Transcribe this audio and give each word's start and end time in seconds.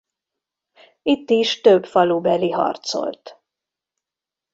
Itt 1.01 1.29
is 1.29 1.61
több 1.61 1.85
falubeli 1.85 2.49
harcolt. 2.51 3.39